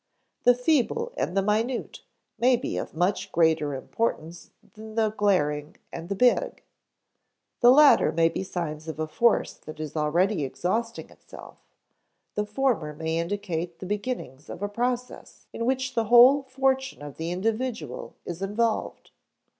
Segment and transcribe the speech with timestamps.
[0.45, 2.01] The feeble and the minute
[2.39, 6.63] may be of much greater importance than the glaring and the big.
[7.59, 11.59] The latter may be signs of a force that is already exhausting itself;
[12.33, 17.17] the former may indicate the beginnings of a process in which the whole fortune of
[17.17, 19.11] the individual is involved.